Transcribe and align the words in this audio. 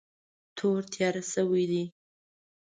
تور 0.57 0.81
تیار 0.93 1.15
شوی 1.31 1.65
دی. 1.71 1.83